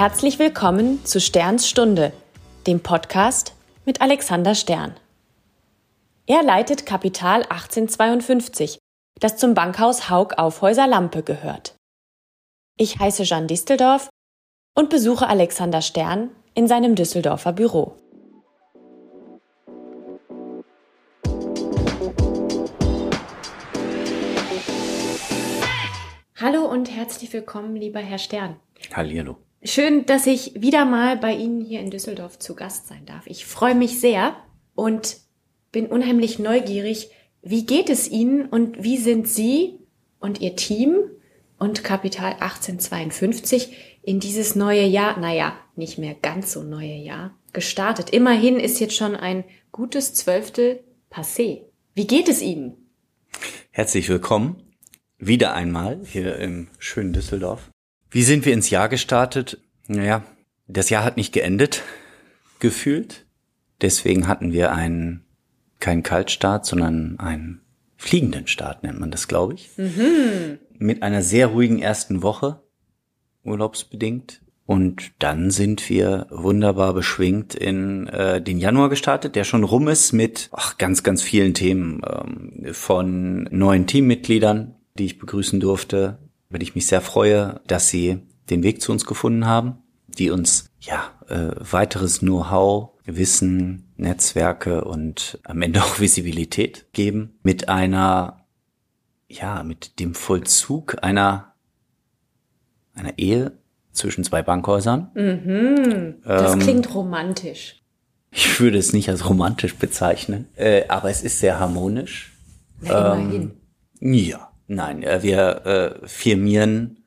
Herzlich 0.00 0.38
willkommen 0.38 1.04
zu 1.04 1.20
Sterns 1.20 1.68
Stunde, 1.68 2.14
dem 2.66 2.80
Podcast 2.80 3.54
mit 3.84 4.00
Alexander 4.00 4.54
Stern. 4.54 4.94
Er 6.26 6.42
leitet 6.42 6.86
Kapital 6.86 7.42
1852, 7.42 8.78
das 9.20 9.36
zum 9.36 9.52
Bankhaus 9.52 10.08
Haug 10.08 10.38
Aufhäuser 10.38 10.86
Lampe 10.86 11.22
gehört. 11.22 11.76
Ich 12.78 12.98
heiße 12.98 13.24
Jeanne 13.24 13.46
Disteldorf 13.46 14.08
und 14.74 14.88
besuche 14.88 15.26
Alexander 15.28 15.82
Stern 15.82 16.30
in 16.54 16.66
seinem 16.66 16.94
Düsseldorfer 16.94 17.52
Büro. 17.52 17.94
Hallo 26.40 26.64
und 26.64 26.90
herzlich 26.90 27.30
willkommen, 27.34 27.76
lieber 27.76 28.00
Herr 28.00 28.16
Stern. 28.16 28.56
Hallihallo. 28.94 29.36
Schön, 29.62 30.06
dass 30.06 30.26
ich 30.26 30.52
wieder 30.62 30.86
mal 30.86 31.18
bei 31.18 31.34
Ihnen 31.34 31.60
hier 31.60 31.80
in 31.80 31.90
Düsseldorf 31.90 32.38
zu 32.38 32.54
Gast 32.54 32.88
sein 32.88 33.04
darf. 33.04 33.26
Ich 33.26 33.44
freue 33.44 33.74
mich 33.74 34.00
sehr 34.00 34.34
und 34.74 35.18
bin 35.70 35.86
unheimlich 35.86 36.38
neugierig. 36.38 37.10
Wie 37.42 37.66
geht 37.66 37.90
es 37.90 38.08
Ihnen 38.08 38.46
und 38.46 38.82
wie 38.82 38.96
sind 38.96 39.28
Sie 39.28 39.78
und 40.18 40.40
Ihr 40.40 40.56
Team 40.56 40.96
und 41.58 41.84
Kapital 41.84 42.32
1852 42.40 43.76
in 44.02 44.18
dieses 44.18 44.56
neue 44.56 44.84
Jahr, 44.86 45.20
naja, 45.20 45.58
nicht 45.76 45.98
mehr 45.98 46.14
ganz 46.14 46.52
so 46.52 46.62
neue 46.62 46.96
Jahr, 46.96 47.36
gestartet? 47.52 48.08
Immerhin 48.10 48.58
ist 48.58 48.80
jetzt 48.80 48.96
schon 48.96 49.14
ein 49.14 49.44
gutes 49.72 50.14
Zwölftel 50.14 50.82
passé. 51.10 51.64
Wie 51.94 52.06
geht 52.06 52.30
es 52.30 52.40
Ihnen? 52.40 52.90
Herzlich 53.72 54.08
willkommen 54.08 54.74
wieder 55.18 55.52
einmal 55.52 56.00
hier 56.06 56.36
im 56.36 56.68
schönen 56.78 57.12
Düsseldorf. 57.12 57.70
Wie 58.10 58.22
sind 58.22 58.44
wir 58.44 58.52
ins 58.52 58.70
Jahr 58.70 58.88
gestartet? 58.88 59.58
Naja, 59.86 60.24
das 60.66 60.90
Jahr 60.90 61.04
hat 61.04 61.16
nicht 61.16 61.32
geendet, 61.32 61.82
gefühlt. 62.58 63.26
Deswegen 63.80 64.26
hatten 64.28 64.52
wir 64.52 64.72
einen, 64.72 65.24
keinen 65.78 66.02
Kaltstart, 66.02 66.66
sondern 66.66 67.18
einen 67.18 67.60
fliegenden 67.96 68.46
Start, 68.46 68.82
nennt 68.82 68.98
man 68.98 69.10
das, 69.10 69.28
glaube 69.28 69.54
ich. 69.54 69.70
Mhm. 69.76 70.58
Mit 70.78 71.02
einer 71.02 71.22
sehr 71.22 71.48
ruhigen 71.48 71.80
ersten 71.80 72.22
Woche, 72.22 72.62
urlaubsbedingt. 73.44 74.42
Und 74.66 75.10
dann 75.18 75.50
sind 75.50 75.88
wir 75.90 76.26
wunderbar 76.30 76.94
beschwingt 76.94 77.54
in 77.54 78.06
äh, 78.06 78.40
den 78.40 78.58
Januar 78.58 78.88
gestartet, 78.88 79.34
der 79.34 79.42
schon 79.44 79.64
rum 79.64 79.88
ist 79.88 80.12
mit 80.12 80.48
ach, 80.52 80.78
ganz, 80.78 81.02
ganz 81.02 81.22
vielen 81.22 81.54
Themen 81.54 82.02
ähm, 82.06 82.72
von 82.72 83.48
neuen 83.50 83.86
Teammitgliedern, 83.88 84.76
die 84.96 85.06
ich 85.06 85.18
begrüßen 85.18 85.58
durfte, 85.58 86.18
weil 86.50 86.62
ich 86.62 86.74
mich 86.74 86.86
sehr 86.86 87.00
freue, 87.00 87.60
dass 87.66 87.88
sie 87.88 88.20
den 88.50 88.62
Weg 88.62 88.82
zu 88.82 88.92
uns 88.92 89.06
gefunden 89.06 89.46
haben, 89.46 89.78
die 90.08 90.30
uns 90.30 90.70
ja 90.80 91.12
äh, 91.28 91.54
weiteres 91.58 92.18
Know-how, 92.18 92.90
Wissen, 93.06 93.92
Netzwerke 93.96 94.84
und 94.84 95.38
am 95.44 95.62
Ende 95.62 95.82
auch 95.82 96.00
Visibilität 96.00 96.86
geben 96.92 97.38
mit 97.42 97.68
einer 97.68 98.44
ja 99.28 99.62
mit 99.62 100.00
dem 100.00 100.14
Vollzug 100.14 101.02
einer 101.02 101.54
einer 102.94 103.18
Ehe 103.18 103.52
zwischen 103.92 104.24
zwei 104.24 104.42
Bankhäusern. 104.42 105.10
Mhm, 105.14 106.16
das 106.24 106.54
ähm, 106.54 106.60
klingt 106.60 106.94
romantisch. 106.94 107.82
Ich 108.32 108.60
würde 108.60 108.78
es 108.78 108.92
nicht 108.92 109.08
als 109.08 109.28
romantisch 109.28 109.74
bezeichnen, 109.76 110.46
äh, 110.56 110.86
aber 110.88 111.10
es 111.10 111.22
ist 111.22 111.40
sehr 111.40 111.58
harmonisch. 111.58 112.32
Na, 112.80 113.14
immerhin. 113.14 113.52
Ähm, 114.00 114.14
ja. 114.14 114.49
Nein, 114.72 115.02
äh, 115.02 115.24
wir 115.24 115.66
äh, 115.66 116.06
firmieren 116.06 117.02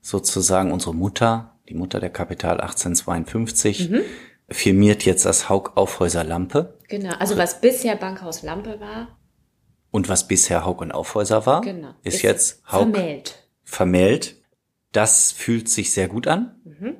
sozusagen 0.00 0.72
unsere 0.72 0.92
Mutter, 0.92 1.56
die 1.68 1.74
Mutter 1.74 2.00
der 2.00 2.10
Kapital 2.10 2.60
1852, 2.60 3.88
mhm. 3.88 4.00
firmiert 4.48 5.04
jetzt 5.04 5.24
das 5.24 5.48
Haug 5.48 5.76
Aufhäuser 5.76 6.24
Lampe. 6.24 6.76
Genau, 6.88 7.14
also 7.20 7.36
was 7.38 7.60
bisher 7.60 7.94
Bankhaus 7.94 8.42
Lampe 8.42 8.80
war. 8.80 9.16
Und 9.92 10.08
was 10.08 10.26
bisher 10.26 10.64
Haug 10.64 10.80
und 10.80 10.90
Aufhäuser 10.90 11.46
war, 11.46 11.60
genau. 11.60 11.94
ist, 12.02 12.16
ist 12.16 12.22
jetzt 12.22 12.62
Haug 12.66 12.90
vermählt. 12.92 13.48
vermählt. 13.62 14.42
Das 14.90 15.30
fühlt 15.30 15.68
sich 15.68 15.92
sehr 15.92 16.08
gut 16.08 16.26
an. 16.26 16.56
Mhm. 16.64 16.96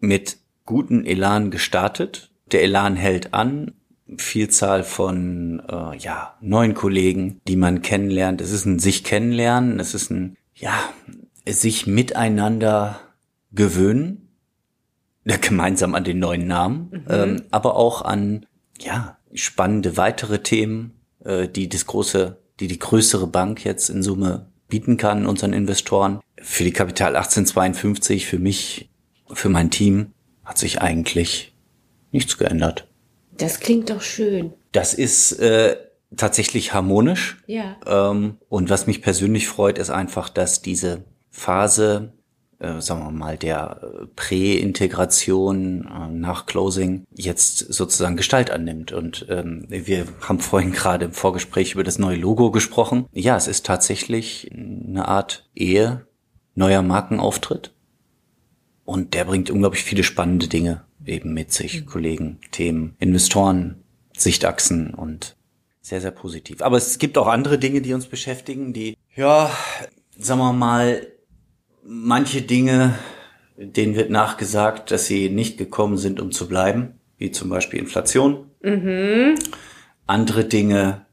Mit 0.00 0.38
guten 0.66 1.06
Elan 1.06 1.52
gestartet. 1.52 2.32
Der 2.50 2.64
Elan 2.64 2.96
hält 2.96 3.32
an 3.32 3.79
Vielzahl 4.16 4.82
von 4.82 5.62
äh, 5.68 5.96
ja, 5.98 6.36
neuen 6.40 6.74
Kollegen, 6.74 7.40
die 7.46 7.56
man 7.56 7.82
kennenlernt. 7.82 8.40
Es 8.40 8.50
ist 8.50 8.64
ein 8.64 8.78
sich 8.78 9.04
kennenlernen, 9.04 9.80
es 9.80 9.94
ist 9.94 10.10
ein 10.10 10.36
ja, 10.54 10.74
sich 11.48 11.86
miteinander 11.86 13.00
gewöhnen, 13.52 14.28
gemeinsam 15.24 15.94
an 15.94 16.04
den 16.04 16.18
neuen 16.18 16.46
Namen, 16.46 16.90
mhm. 16.90 17.04
ähm, 17.08 17.42
aber 17.50 17.76
auch 17.76 18.02
an 18.02 18.46
ja, 18.80 19.18
spannende 19.32 19.96
weitere 19.96 20.42
Themen, 20.42 20.94
äh, 21.24 21.48
die 21.48 21.68
das 21.68 21.86
große, 21.86 22.38
die 22.58 22.66
die 22.66 22.78
größere 22.78 23.26
Bank 23.26 23.64
jetzt 23.64 23.90
in 23.90 24.02
Summe 24.02 24.50
bieten 24.68 24.96
kann 24.96 25.26
unseren 25.26 25.52
Investoren. 25.52 26.20
Für 26.40 26.64
die 26.64 26.72
Kapital 26.72 27.16
1852, 27.16 28.26
für 28.26 28.38
mich, 28.38 28.90
für 29.32 29.48
mein 29.48 29.70
Team 29.70 30.12
hat 30.44 30.58
sich 30.58 30.80
eigentlich 30.80 31.54
nichts 32.12 32.38
geändert. 32.38 32.89
Das 33.40 33.60
klingt 33.60 33.90
doch 33.90 34.02
schön. 34.02 34.52
Das 34.72 34.94
ist 34.94 35.32
äh, 35.40 35.76
tatsächlich 36.16 36.74
harmonisch. 36.74 37.38
Ja. 37.46 37.76
Ähm, 37.86 38.36
und 38.48 38.70
was 38.70 38.86
mich 38.86 39.02
persönlich 39.02 39.48
freut, 39.48 39.78
ist 39.78 39.90
einfach, 39.90 40.28
dass 40.28 40.62
diese 40.62 41.04
Phase, 41.30 42.12
äh, 42.58 42.80
sagen 42.80 43.04
wir 43.04 43.10
mal, 43.10 43.36
der 43.36 43.80
äh, 43.82 44.06
Prä-Integration 44.14 45.86
äh, 45.86 46.08
nach 46.12 46.46
Closing 46.46 47.04
jetzt 47.14 47.58
sozusagen 47.72 48.16
Gestalt 48.16 48.50
annimmt. 48.50 48.92
Und 48.92 49.26
ähm, 49.28 49.64
wir 49.68 50.06
haben 50.20 50.40
vorhin 50.40 50.72
gerade 50.72 51.06
im 51.06 51.12
Vorgespräch 51.12 51.74
über 51.74 51.84
das 51.84 51.98
neue 51.98 52.16
Logo 52.16 52.50
gesprochen. 52.50 53.06
Ja, 53.12 53.36
es 53.36 53.46
ist 53.46 53.66
tatsächlich 53.66 54.50
eine 54.52 55.08
Art 55.08 55.48
Ehe, 55.54 56.06
neuer 56.54 56.82
Markenauftritt. 56.82 57.72
Und 58.84 59.14
der 59.14 59.24
bringt 59.24 59.50
unglaublich 59.50 59.84
viele 59.84 60.02
spannende 60.02 60.48
Dinge 60.48 60.82
eben 61.06 61.32
mit 61.32 61.52
sich. 61.52 61.86
Kollegen, 61.86 62.38
Themen, 62.50 62.96
Investoren, 62.98 63.82
Sichtachsen 64.16 64.94
und 64.94 65.36
sehr, 65.80 66.00
sehr 66.00 66.10
positiv. 66.10 66.62
Aber 66.62 66.76
es 66.76 66.98
gibt 66.98 67.16
auch 67.18 67.26
andere 67.26 67.58
Dinge, 67.58 67.80
die 67.80 67.94
uns 67.94 68.06
beschäftigen, 68.06 68.72
die, 68.72 68.96
ja, 69.16 69.50
sagen 70.16 70.40
wir 70.40 70.52
mal, 70.52 71.06
manche 71.82 72.42
Dinge, 72.42 72.94
denen 73.56 73.96
wird 73.96 74.10
nachgesagt, 74.10 74.90
dass 74.90 75.06
sie 75.06 75.30
nicht 75.30 75.58
gekommen 75.58 75.96
sind, 75.96 76.20
um 76.20 76.32
zu 76.32 76.48
bleiben, 76.48 77.00
wie 77.18 77.30
zum 77.30 77.48
Beispiel 77.48 77.80
Inflation. 77.80 78.50
Mhm. 78.62 79.36
Andere 80.06 80.44
Dinge 80.44 81.06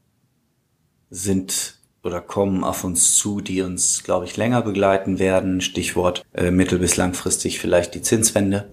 sind 1.10 1.78
oder 2.02 2.20
kommen 2.20 2.64
auf 2.64 2.84
uns 2.84 3.16
zu, 3.16 3.40
die 3.40 3.62
uns, 3.62 4.04
glaube 4.04 4.26
ich, 4.26 4.36
länger 4.36 4.62
begleiten 4.62 5.18
werden. 5.18 5.60
Stichwort 5.60 6.24
äh, 6.32 6.50
mittel- 6.50 6.78
bis 6.78 6.96
langfristig 6.96 7.58
vielleicht 7.58 7.94
die 7.94 8.02
Zinswende. 8.02 8.70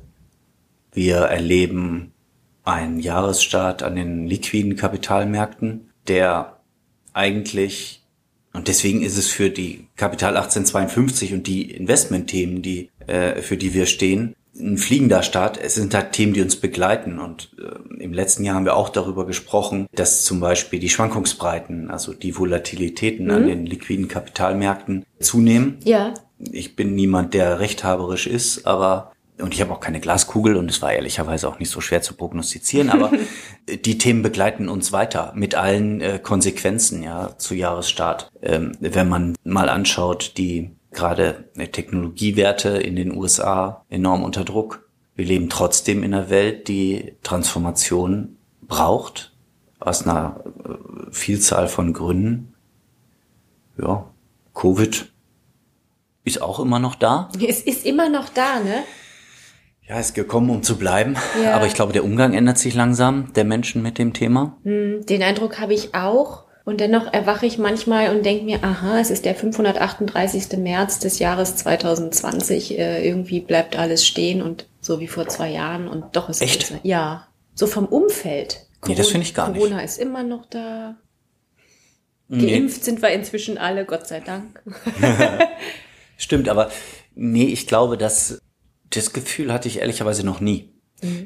Wir 0.95 1.17
erleben 1.17 2.13
einen 2.63 2.99
Jahresstart 2.99 3.83
an 3.83 3.95
den 3.95 4.27
liquiden 4.27 4.75
Kapitalmärkten, 4.75 5.91
der 6.07 6.59
eigentlich, 7.13 8.01
und 8.53 8.67
deswegen 8.67 9.01
ist 9.03 9.17
es 9.17 9.27
für 9.27 9.49
die 9.49 9.87
Kapital 9.97 10.37
1852 10.37 11.33
und 11.33 11.47
die 11.47 11.69
Investmentthemen, 11.71 12.61
die, 12.61 12.89
äh, 13.05 13.41
für 13.41 13.57
die 13.57 13.73
wir 13.73 13.85
stehen, 13.85 14.35
ein 14.57 14.77
fliegender 14.77 15.21
Start. 15.21 15.59
Es 15.61 15.75
sind 15.75 15.93
halt 15.93 16.13
Themen, 16.13 16.33
die 16.33 16.41
uns 16.41 16.55
begleiten. 16.55 17.19
Und 17.19 17.51
äh, 17.59 18.01
im 18.01 18.13
letzten 18.13 18.45
Jahr 18.45 18.55
haben 18.55 18.65
wir 18.65 18.77
auch 18.77 18.89
darüber 18.89 19.25
gesprochen, 19.25 19.87
dass 19.93 20.23
zum 20.23 20.39
Beispiel 20.39 20.79
die 20.79 20.89
Schwankungsbreiten, 20.89 21.91
also 21.91 22.13
die 22.13 22.37
Volatilitäten 22.37 23.25
mhm. 23.25 23.31
an 23.31 23.47
den 23.47 23.65
liquiden 23.65 24.07
Kapitalmärkten 24.07 25.05
zunehmen. 25.19 25.77
Ja. 25.83 26.13
Ich 26.39 26.75
bin 26.75 26.95
niemand, 26.95 27.33
der 27.33 27.59
rechthaberisch 27.59 28.27
ist, 28.27 28.65
aber 28.65 29.11
und 29.39 29.53
ich 29.53 29.61
habe 29.61 29.73
auch 29.73 29.79
keine 29.79 29.99
Glaskugel 29.99 30.55
und 30.55 30.69
es 30.69 30.81
war 30.81 30.93
ehrlicherweise 30.93 31.47
auch 31.47 31.59
nicht 31.59 31.69
so 31.69 31.81
schwer 31.81 32.01
zu 32.01 32.13
prognostizieren, 32.13 32.89
aber 32.89 33.11
die 33.85 33.97
Themen 33.97 34.21
begleiten 34.21 34.69
uns 34.69 34.91
weiter 34.91 35.33
mit 35.35 35.55
allen 35.55 36.01
äh, 36.01 36.19
Konsequenzen 36.21 37.03
ja 37.03 37.37
zu 37.37 37.53
Jahresstart. 37.53 38.31
Ähm, 38.41 38.71
wenn 38.79 39.09
man 39.09 39.35
mal 39.43 39.69
anschaut, 39.69 40.33
die 40.37 40.71
gerade 40.91 41.49
äh, 41.55 41.67
Technologiewerte 41.67 42.69
in 42.69 42.95
den 42.95 43.15
USA 43.15 43.85
enorm 43.89 44.23
unter 44.23 44.43
Druck. 44.43 44.89
Wir 45.15 45.25
leben 45.25 45.49
trotzdem 45.49 46.03
in 46.03 46.13
einer 46.13 46.29
Welt, 46.29 46.67
die 46.67 47.13
Transformation 47.23 48.37
braucht 48.61 49.33
aus 49.79 50.03
einer 50.03 50.43
äh, 50.63 51.11
Vielzahl 51.11 51.67
von 51.67 51.93
Gründen. 51.93 52.53
Ja, 53.77 54.09
Covid 54.53 55.11
ist 56.23 56.41
auch 56.41 56.59
immer 56.59 56.79
noch 56.79 56.95
da. 56.95 57.29
Es 57.39 57.61
ist 57.61 57.85
immer 57.85 58.09
noch 58.09 58.29
da, 58.29 58.59
ne? 58.61 58.83
Ja, 59.87 59.99
ist 59.99 60.15
gekommen, 60.15 60.49
um 60.49 60.63
zu 60.63 60.77
bleiben. 60.77 61.15
Ja. 61.43 61.55
Aber 61.55 61.67
ich 61.67 61.75
glaube, 61.75 61.93
der 61.93 62.03
Umgang 62.03 62.33
ändert 62.33 62.57
sich 62.57 62.73
langsam, 62.73 63.31
der 63.33 63.43
Menschen 63.43 63.83
mit 63.83 63.99
dem 63.99 64.13
Thema. 64.13 64.57
Hm, 64.63 65.05
den 65.05 65.21
Eindruck 65.21 65.59
habe 65.59 65.73
ich 65.73 65.93
auch. 65.93 66.45
Und 66.63 66.79
dennoch 66.81 67.13
erwache 67.13 67.45
ich 67.45 67.59
manchmal 67.59 68.09
und 68.15 68.25
denke 68.25 68.43
mir, 68.43 68.63
aha, 68.63 68.99
es 68.99 69.11
ist 69.11 69.25
der 69.25 69.35
538. 69.35 70.57
März 70.57 70.97
des 70.97 71.19
Jahres 71.19 71.55
2020. 71.57 72.79
Äh, 72.79 73.07
irgendwie 73.07 73.39
bleibt 73.39 73.77
alles 73.77 74.05
stehen 74.05 74.41
und 74.41 74.65
so 74.81 74.99
wie 74.99 75.07
vor 75.07 75.27
zwei 75.27 75.51
Jahren 75.51 75.87
und 75.87 76.15
doch 76.15 76.29
ist 76.29 76.41
Echt? 76.41 76.63
es 76.63 76.73
ja 76.81 77.27
so 77.53 77.67
vom 77.67 77.85
Umfeld. 77.85 78.65
Nee, 78.87 78.95
das 78.95 79.09
finde 79.09 79.27
ich 79.27 79.35
gar 79.35 79.49
nicht. 79.49 79.59
Corona 79.59 79.81
ist 79.81 79.99
immer 79.99 80.23
noch 80.23 80.47
da. 80.47 80.95
Nee. 82.27 82.51
Geimpft 82.51 82.83
sind 82.83 83.03
wir 83.03 83.09
inzwischen 83.09 83.59
alle, 83.59 83.85
Gott 83.85 84.07
sei 84.07 84.19
Dank. 84.19 84.61
Stimmt, 86.17 86.49
aber 86.49 86.71
nee, 87.13 87.45
ich 87.45 87.67
glaube, 87.67 87.97
dass 87.97 88.39
das 88.95 89.13
Gefühl 89.13 89.53
hatte 89.53 89.67
ich 89.67 89.79
ehrlicherweise 89.79 90.25
noch 90.25 90.39
nie. 90.39 90.69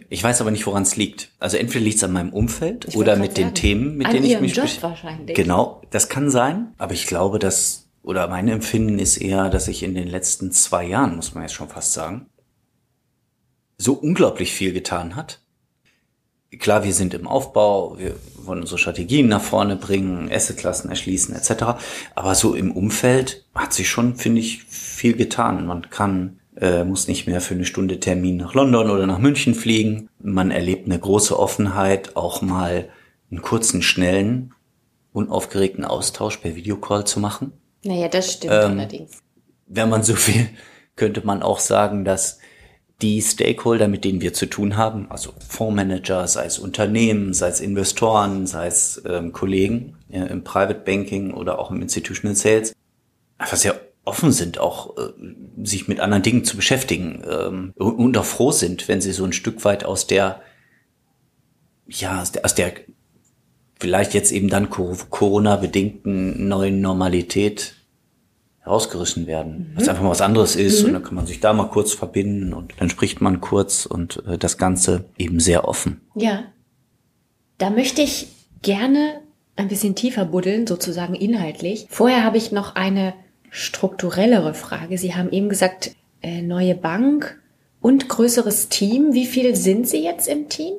Ich 0.10 0.22
weiß 0.22 0.42
aber 0.42 0.52
nicht, 0.52 0.66
woran 0.66 0.84
es 0.84 0.98
liegt. 0.98 1.32
Also 1.40 1.56
entweder 1.56 1.86
liegt 1.86 1.98
es 1.98 2.04
an 2.04 2.12
meinem 2.12 2.34
Umfeld 2.34 2.86
Ich 2.90 2.98
oder 2.98 3.16
mit 3.16 3.38
den 3.38 3.46
sagen, 3.46 3.56
Themen, 3.56 3.98
mit 3.98 4.12
denen 4.12 4.26
ich 4.26 4.40
mich 4.42 4.56
Job 4.56 4.66
besch- 4.66 4.82
wahrscheinlich. 4.82 5.36
Genau, 5.36 5.82
das 5.92 6.10
kann 6.10 6.30
sein. 6.30 6.74
Aber 6.78 6.94
ich 6.94 7.08
glaube, 7.08 7.40
dass 7.40 7.88
oder 8.02 8.28
mein 8.28 8.48
Empfinden 8.48 8.98
ist 8.98 9.18
eher, 9.18 9.50
dass 9.50 9.66
sich 9.66 9.84
in 9.84 9.94
den 9.94 10.08
letzten 10.08 10.52
zwei 10.52 10.86
Jahren, 10.86 11.16
muss 11.16 11.34
man 11.34 11.44
jetzt 11.44 11.54
schon 11.54 11.70
fast 11.70 11.94
sagen, 11.94 12.26
so 13.78 13.94
unglaublich 13.94 14.52
viel 14.52 14.74
getan 14.74 15.16
hat. 15.16 15.40
Klar, 16.58 16.84
wir 16.84 16.94
sind 16.94 17.14
im 17.14 17.28
Aufbau, 17.28 18.00
wir 18.00 18.16
wollen 18.38 18.62
unsere 18.62 18.80
Strategien 18.80 19.28
nach 19.28 19.42
vorne 19.44 19.76
bringen, 19.76 20.32
Assetklassen 20.32 20.90
erschließen 20.90 21.36
etc. 21.36 21.80
Aber 22.16 22.34
so 22.36 22.56
im 22.56 22.72
Umfeld 22.72 23.46
hat 23.54 23.72
sich 23.72 23.88
schon, 23.88 24.16
finde 24.16 24.42
ich, 24.42 24.64
viel 24.64 25.14
getan. 25.16 25.68
Man 25.68 25.90
kann, 25.92 26.39
äh, 26.56 26.84
muss 26.84 27.08
nicht 27.08 27.28
mehr 27.28 27.42
für 27.42 27.54
eine 27.54 27.66
Stunde 27.66 28.00
Termin 28.00 28.38
nach 28.38 28.54
London 28.54 28.90
oder 28.90 29.08
nach 29.08 29.20
München 29.20 29.54
fliegen. 29.54 30.10
Man 30.20 30.52
erlebt 30.52 30.86
eine 30.86 31.00
große 31.00 31.38
Offenheit, 31.38 32.16
auch 32.16 32.42
mal 32.42 32.90
einen 33.32 33.42
kurzen, 33.42 33.82
schnellen, 33.82 34.54
unaufgeregten 35.14 35.86
Austausch 35.86 36.38
per 36.38 36.56
Videocall 36.56 37.06
zu 37.06 37.20
machen 37.20 37.54
Naja, 37.84 38.08
das 38.08 38.34
stimmt 38.34 38.54
Ähm, 38.54 38.72
allerdings. 38.80 39.20
wenn 39.68 39.90
man 39.90 40.04
so 40.04 40.14
will, 40.28 40.48
könnte 40.96 41.26
man 41.26 41.44
auch 41.44 41.60
sagen, 41.60 42.06
dass 42.06 42.40
die 43.02 43.22
Stakeholder, 43.22 43.88
mit 43.88 44.04
denen 44.04 44.22
wir 44.22 44.34
zu 44.34 44.46
tun 44.46 44.76
haben, 44.76 45.10
also 45.10 45.34
Fondsmanager, 45.48 46.28
sei 46.28 46.46
es 46.46 46.60
Unternehmen, 46.60 47.34
sei 47.34 47.48
es 47.48 47.62
Investoren, 47.62 48.46
sei 48.46 48.68
es 48.68 49.02
ähm, 49.08 49.32
Kollegen 49.32 49.96
ja, 50.10 50.26
im 50.26 50.44
Private 50.44 50.82
Banking 50.82 51.34
oder 51.34 51.60
auch 51.60 51.72
im 51.72 51.82
Institutional 51.82 52.36
Sales, 52.36 52.74
einfach 53.38 53.56
sehr 53.58 53.80
offen 54.10 54.32
sind, 54.32 54.58
auch 54.60 54.98
äh, 54.98 55.12
sich 55.64 55.88
mit 55.88 56.00
anderen 56.00 56.24
Dingen 56.24 56.44
zu 56.44 56.56
beschäftigen 56.56 57.24
ähm, 57.30 57.74
und, 57.76 58.18
auch 58.18 58.26
froh 58.26 58.52
sind, 58.52 58.88
wenn 58.88 59.02
sie 59.02 59.14
so 59.14 59.24
ein 59.24 59.34
Stück 59.34 59.64
weit 59.64 59.86
aus 59.86 60.08
der, 60.08 60.42
ja, 61.88 62.22
aus 62.22 62.32
der, 62.32 62.44
aus 62.46 62.56
der 62.56 62.74
vielleicht 63.80 64.14
jetzt 64.14 64.32
eben 64.32 64.50
dann 64.50 64.70
Co- 64.70 64.98
Corona-bedingten 65.10 66.48
neuen 66.48 66.82
Normalität 66.82 67.76
herausgerissen 68.60 69.26
werden. 69.26 69.72
Was 69.76 69.88
einfach 69.88 70.04
mal 70.04 70.10
was 70.10 70.22
anderes 70.22 70.56
ist 70.56 70.84
und 70.84 70.94
dann 70.94 71.04
kann 71.04 71.16
man 71.16 71.26
sich 71.26 71.40
da 71.40 71.54
mal 71.54 71.70
kurz 71.70 71.94
verbinden 71.94 72.54
und 72.54 72.74
dann 72.78 72.90
spricht 72.90 73.22
man 73.22 73.40
kurz 73.40 73.86
und 73.86 74.22
äh, 74.28 74.38
das 74.38 74.58
Ganze 74.58 75.06
eben 75.18 75.40
sehr 75.40 75.68
offen. 75.68 76.02
Ja. 76.16 76.44
Da 77.58 77.70
möchte 77.70 78.02
ich 78.02 78.28
gerne 78.62 79.22
ein 79.56 79.68
bisschen 79.68 79.96
tiefer 79.96 80.26
buddeln, 80.26 80.68
sozusagen 80.68 81.16
inhaltlich. 81.16 81.88
Vorher 81.90 82.24
habe 82.24 82.38
ich 82.38 82.52
noch 82.52 82.76
eine 82.76 83.14
strukturellere 83.52 84.54
Frage. 84.54 84.98
Sie 84.98 85.16
haben 85.16 85.32
eben 85.32 85.50
gesagt, 85.50 85.96
äh, 86.22 86.42
neue 86.42 86.76
Bank 86.76 87.40
und 87.82 88.10
größeres 88.10 88.70
Team. 88.70 89.14
Wie 89.14 89.26
viel 89.26 89.56
sind 89.56 89.88
Sie 89.88 90.04
jetzt 90.04 90.28
im 90.28 90.50
Team? 90.50 90.74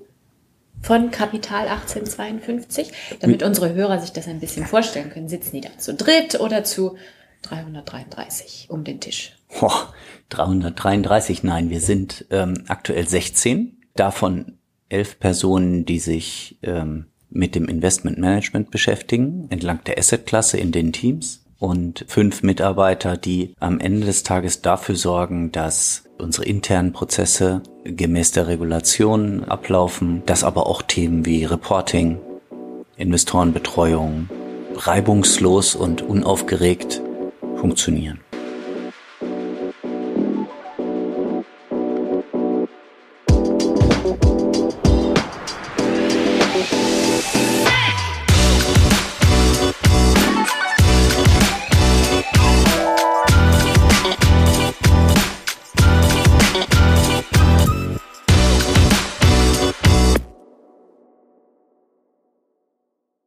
Von 0.82 1.11
Kapital 1.11 1.69
1852? 1.69 2.93
Damit 3.20 3.43
unsere 3.43 3.75
Hörer 3.75 4.00
sich 4.00 4.12
das 4.12 4.28
ein 4.28 4.40
bisschen 4.40 4.67
vorstellen 4.67 5.11
können. 5.11 5.28
Sitzen 5.28 5.56
die 5.56 5.61
da 5.61 5.76
zu 5.78 5.94
dritt 5.94 6.40
oder 6.40 6.64
zu 6.64 6.96
333 7.43 8.67
um 8.70 8.84
den 8.84 9.00
Tisch? 9.00 9.37
Boah, 9.58 9.93
333, 10.31 11.43
nein, 11.43 11.70
wir 11.70 11.81
sind 11.81 12.26
ähm, 12.31 12.64
aktuell 12.69 13.08
16, 13.08 13.78
davon 13.94 14.58
elf 14.88 15.19
Personen, 15.19 15.84
die 15.84 15.99
sich 15.99 16.58
ähm, 16.62 17.06
mit 17.31 17.55
dem 17.55 17.69
Investment 17.69 18.19
Management 18.19 18.70
beschäftigen, 18.70 19.46
entlang 19.50 19.82
der 19.84 19.99
Assetklasse 19.99 20.58
in 20.58 20.73
den 20.73 20.93
Teams 20.93 21.39
und 21.61 22.07
fünf 22.09 22.43
Mitarbeiter, 22.43 23.17
die 23.17 23.55
am 23.61 23.79
Ende 23.79 24.07
des 24.07 24.25
Tages 24.25 24.62
dafür 24.62 24.97
sorgen, 24.97 25.53
dass 25.53 26.05
unsere 26.19 26.47
internen 26.47 26.93
Prozesse 26.93 27.62
gemäß 27.85 28.33
der 28.33 28.49
Regulation 28.49 29.45
ablaufen, 29.45 30.23
dass 30.27 30.43
aber 30.43 30.67
auch 30.67 30.83
Themen 30.83 31.27
wie 31.27 31.45
Reporting, 31.45 32.19
Investorenbetreuung 32.97 34.29
reibungslos 34.75 35.77
und 35.77 36.03
unaufgeregt 36.03 37.03
funktionieren. 37.57 38.21